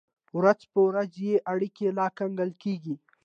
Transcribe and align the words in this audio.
ورځ 0.37 0.59
په 0.71 0.79
ورځ 0.87 1.11
یې 1.27 1.35
اړیکې 1.51 1.87
لا 1.97 2.07
ګنګل 2.17 2.51
کېږي. 2.63 2.95